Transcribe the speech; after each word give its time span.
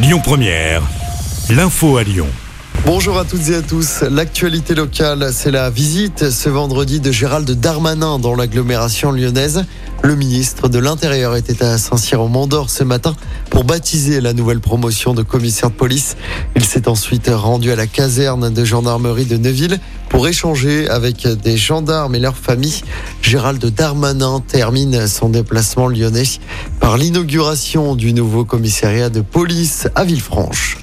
Lyon 0.00 0.20
Première, 0.22 0.82
l'info 1.50 1.96
à 1.96 2.04
Lyon. 2.04 2.28
Bonjour 2.86 3.18
à 3.18 3.24
toutes 3.24 3.48
et 3.48 3.56
à 3.56 3.62
tous. 3.62 4.02
L'actualité 4.02 4.76
locale, 4.76 5.30
c'est 5.32 5.50
la 5.50 5.70
visite 5.70 6.30
ce 6.30 6.48
vendredi 6.48 7.00
de 7.00 7.10
Gérald 7.10 7.50
Darmanin 7.50 8.20
dans 8.20 8.36
l'agglomération 8.36 9.10
lyonnaise. 9.10 9.64
Le 10.04 10.14
ministre 10.14 10.68
de 10.68 10.78
l'Intérieur 10.78 11.34
était 11.34 11.64
à 11.64 11.78
Saint-Cyr 11.78 12.20
au 12.20 12.28
Mont-d'Or 12.28 12.70
ce 12.70 12.84
matin 12.84 13.16
pour 13.50 13.64
baptiser 13.64 14.20
la 14.20 14.34
nouvelle 14.34 14.60
promotion 14.60 15.14
de 15.14 15.24
commissaire 15.24 15.70
de 15.70 15.74
police. 15.74 16.16
Il 16.54 16.64
s'est 16.64 16.86
ensuite 16.86 17.28
rendu 17.34 17.72
à 17.72 17.76
la 17.76 17.88
caserne 17.88 18.54
de 18.54 18.64
gendarmerie 18.64 19.26
de 19.26 19.36
Neuville 19.36 19.80
pour 20.08 20.26
échanger 20.28 20.88
avec 20.88 21.26
des 21.26 21.56
gendarmes 21.56 22.14
et 22.14 22.18
leurs 22.18 22.36
familles. 22.36 22.82
Gérald 23.22 23.64
Darmanin 23.64 24.42
termine 24.46 25.06
son 25.06 25.28
déplacement 25.28 25.88
lyonnais 25.88 26.24
par 26.80 26.96
l'inauguration 26.96 27.94
du 27.94 28.12
nouveau 28.12 28.44
commissariat 28.44 29.10
de 29.10 29.20
police 29.20 29.88
à 29.94 30.04
Villefranche. 30.04 30.78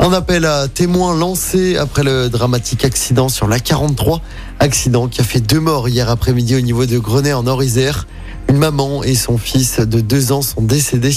Un 0.00 0.12
appel 0.12 0.44
à 0.44 0.68
témoins 0.68 1.16
lancé 1.16 1.76
après 1.76 2.02
le 2.02 2.28
dramatique 2.28 2.84
accident 2.84 3.28
sur 3.28 3.46
la 3.46 3.60
43. 3.60 4.20
Accident 4.58 5.08
qui 5.08 5.20
a 5.20 5.24
fait 5.24 5.40
deux 5.40 5.60
morts 5.60 5.88
hier 5.88 6.10
après-midi 6.10 6.56
au 6.56 6.60
niveau 6.60 6.84
de 6.84 6.98
Grenay 6.98 7.32
en 7.32 7.46
Orisère. 7.46 8.06
Une 8.48 8.58
maman 8.58 9.02
et 9.02 9.14
son 9.14 9.38
fils 9.38 9.80
de 9.80 10.00
deux 10.00 10.32
ans 10.32 10.42
sont 10.42 10.60
décédés. 10.60 11.16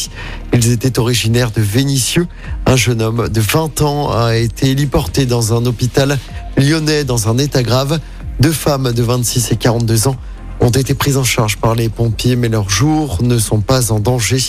Ils 0.54 0.72
étaient 0.72 1.00
originaires 1.00 1.52
de 1.52 1.62
Vénissieux. 1.62 2.28
Un 2.66 2.76
jeune 2.76 3.02
homme 3.02 3.28
de 3.30 3.42
20 3.42 3.82
ans 3.82 4.12
a 4.12 4.38
été 4.38 4.72
héliporté 4.72 5.26
dans 5.26 5.54
un 5.54 5.66
hôpital 5.66 6.18
lyonnais 6.58 7.04
dans 7.04 7.30
un 7.30 7.38
état 7.38 7.64
grave. 7.64 8.00
Deux 8.40 8.52
femmes 8.52 8.92
de 8.92 9.04
26 9.04 9.52
et 9.52 9.56
42 9.56 10.08
ans 10.08 10.16
ont 10.60 10.70
été 10.70 10.94
prises 10.94 11.18
en 11.18 11.24
charge 11.24 11.58
par 11.58 11.76
les 11.76 11.90
pompiers, 11.90 12.36
mais 12.36 12.50
leurs 12.50 12.70
jours 12.70 13.20
ne 13.22 13.38
sont 13.38 13.62
pas 13.62 13.92
en 13.92 14.00
danger. 14.00 14.42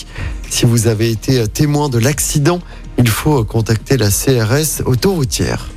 Si 0.51 0.67
vous 0.67 0.87
avez 0.87 1.11
été 1.11 1.47
témoin 1.49 1.89
de 1.89 1.99
l'accident, 1.99 2.61
il 2.97 3.09
faut 3.09 3.45
contacter 3.45 3.97
la 3.97 4.09
CRS 4.11 4.83
autoroutière. 4.87 5.69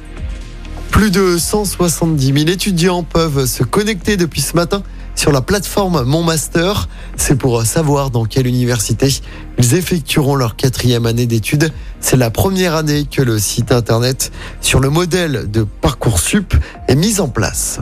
Plus 0.90 1.12
de 1.12 1.38
170 1.38 2.26
000 2.26 2.38
étudiants 2.50 3.04
peuvent 3.04 3.46
se 3.46 3.64
connecter 3.64 4.18
depuis 4.18 4.42
ce 4.42 4.56
matin 4.56 4.84
sur 5.16 5.32
la 5.32 5.42
plateforme 5.42 6.04
Mon 6.04 6.24
Master. 6.24 6.88
C'est 7.18 7.36
pour 7.36 7.64
savoir 7.66 8.10
dans 8.10 8.26
quelle 8.26 8.48
université 8.48 9.10
ils 9.58 9.76
effectueront 9.76 10.36
leur 10.36 10.56
quatrième 10.56 11.06
année 11.06 11.26
d'études. 11.26 11.72
C'est 12.00 12.18
la 12.18 12.30
première 12.30 12.76
année 12.76 13.06
que 13.06 13.22
le 13.22 13.40
site 13.40 13.72
internet 13.72 14.32
sur 14.62 14.80
le 14.80 14.90
modèle 14.90 15.50
de 15.50 15.64
Parcoursup 15.64 16.54
est 16.88 16.96
mis 16.96 17.20
en 17.20 17.28
place. 17.28 17.80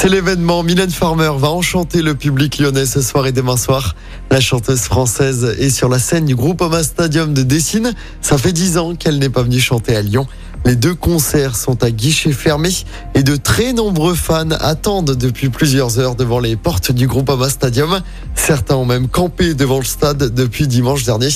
C'est 0.00 0.08
l'événement. 0.08 0.62
Mylène 0.62 0.90
Farmer 0.90 1.32
va 1.36 1.48
enchanter 1.48 2.02
le 2.02 2.14
public 2.14 2.58
lyonnais 2.58 2.86
ce 2.86 3.02
soir 3.02 3.26
et 3.26 3.32
demain 3.32 3.56
soir. 3.56 3.96
La 4.30 4.40
chanteuse 4.40 4.82
française 4.82 5.56
est 5.58 5.70
sur 5.70 5.88
la 5.88 5.98
scène 5.98 6.24
du 6.24 6.36
groupe 6.36 6.60
Oma 6.60 6.84
Stadium 6.84 7.34
de 7.34 7.42
Dessine. 7.42 7.92
Ça 8.20 8.38
fait 8.38 8.52
dix 8.52 8.78
ans 8.78 8.94
qu'elle 8.94 9.18
n'est 9.18 9.28
pas 9.28 9.42
venue 9.42 9.58
chanter 9.58 9.96
à 9.96 10.02
Lyon. 10.02 10.28
Les 10.64 10.76
deux 10.76 10.94
concerts 10.94 11.56
sont 11.56 11.82
à 11.82 11.90
guichet 11.90 12.32
fermé 12.32 12.70
et 13.14 13.22
de 13.22 13.36
très 13.36 13.72
nombreux 13.72 14.14
fans 14.14 14.50
attendent 14.50 15.14
depuis 15.14 15.48
plusieurs 15.48 15.98
heures 15.98 16.14
devant 16.14 16.40
les 16.40 16.56
portes 16.56 16.92
du 16.92 17.06
groupe 17.06 17.30
Ama 17.30 17.48
Stadium. 17.48 18.00
Certains 18.34 18.76
ont 18.76 18.84
même 18.84 19.08
campé 19.08 19.54
devant 19.54 19.78
le 19.78 19.84
stade 19.84 20.34
depuis 20.34 20.66
dimanche 20.66 21.04
dernier. 21.04 21.30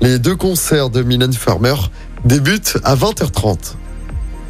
Les 0.00 0.18
deux 0.18 0.36
concerts 0.36 0.90
de 0.90 1.02
Mylène 1.02 1.32
Farmer 1.32 1.74
débutent 2.24 2.78
à 2.84 2.94
20h30. 2.94 3.74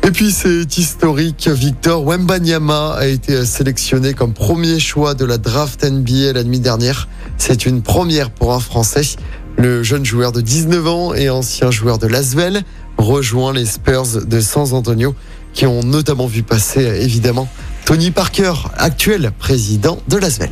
Et 0.06 0.10
puis 0.12 0.30
c'est 0.30 0.78
historique, 0.78 1.48
Victor 1.48 2.04
Wembanyama 2.04 2.94
a 2.94 3.06
été 3.06 3.44
sélectionné 3.44 4.14
comme 4.14 4.34
premier 4.34 4.78
choix 4.78 5.14
de 5.14 5.24
la 5.24 5.36
draft 5.36 5.82
NBA 5.84 6.32
la 6.32 6.44
nuit 6.44 6.60
dernière. 6.60 7.08
C'est 7.38 7.66
une 7.66 7.82
première 7.82 8.30
pour 8.30 8.52
un 8.52 8.60
Français. 8.60 9.16
Le 9.58 9.82
jeune 9.82 10.04
joueur 10.04 10.32
de 10.32 10.40
19 10.40 10.86
ans 10.86 11.14
et 11.14 11.30
ancien 11.30 11.70
joueur 11.70 11.98
de 11.98 12.06
Lasvel 12.06 12.62
rejoint 12.98 13.52
les 13.52 13.66
Spurs 13.66 14.26
de 14.26 14.40
San 14.40 14.72
Antonio 14.72 15.14
qui 15.52 15.66
ont 15.66 15.82
notamment 15.82 16.26
vu 16.26 16.42
passer 16.42 16.82
évidemment 17.02 17.48
Tony 17.84 18.10
Parker, 18.10 18.52
actuel 18.76 19.32
président 19.38 19.98
de 20.08 20.16
Lasvel. 20.16 20.50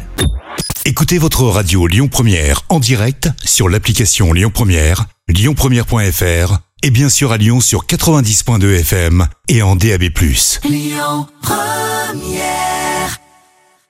Écoutez 0.86 1.18
votre 1.18 1.44
radio 1.44 1.86
Lyon 1.86 2.08
Première 2.08 2.62
en 2.68 2.78
direct 2.78 3.28
sur 3.44 3.68
l'application 3.68 4.32
Lyon 4.32 4.50
Première, 4.52 5.06
lyonpremière.fr 5.28 6.58
et 6.82 6.90
bien 6.90 7.08
sûr 7.08 7.32
à 7.32 7.38
Lyon 7.38 7.60
sur 7.60 7.86
90.2 7.86 8.80
FM 8.80 9.26
et 9.48 9.62
en 9.62 9.76
DAB+. 9.76 10.02
Lyon 10.64 11.26
Première 11.40 12.73